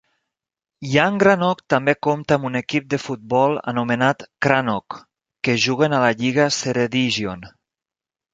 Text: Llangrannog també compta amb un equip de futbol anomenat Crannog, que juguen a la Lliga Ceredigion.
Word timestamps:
Llangrannog 0.91 1.59
també 1.73 1.93
compta 2.07 2.37
amb 2.39 2.47
un 2.49 2.59
equip 2.59 2.87
de 2.93 2.99
futbol 3.03 3.53
anomenat 3.73 4.25
Crannog, 4.47 4.99
que 5.49 5.57
juguen 5.67 5.97
a 5.97 6.01
la 6.07 6.09
Lliga 6.25 6.49
Ceredigion. 6.59 7.47